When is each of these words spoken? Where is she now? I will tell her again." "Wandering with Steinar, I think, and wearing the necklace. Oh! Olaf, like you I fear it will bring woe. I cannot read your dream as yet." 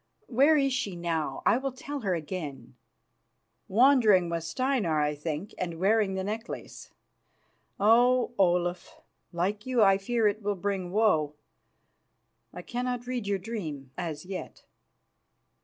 Where 0.25 0.57
is 0.57 0.73
she 0.73 0.95
now? 0.95 1.43
I 1.45 1.59
will 1.59 1.71
tell 1.73 1.99
her 1.99 2.15
again." 2.15 2.73
"Wandering 3.67 4.31
with 4.31 4.43
Steinar, 4.43 4.99
I 4.99 5.13
think, 5.13 5.53
and 5.59 5.79
wearing 5.79 6.15
the 6.15 6.23
necklace. 6.23 6.89
Oh! 7.79 8.31
Olaf, 8.39 8.99
like 9.31 9.67
you 9.67 9.83
I 9.83 9.99
fear 9.99 10.27
it 10.27 10.41
will 10.41 10.55
bring 10.55 10.89
woe. 10.89 11.35
I 12.51 12.63
cannot 12.63 13.05
read 13.05 13.27
your 13.27 13.37
dream 13.37 13.91
as 13.95 14.25
yet." 14.25 14.63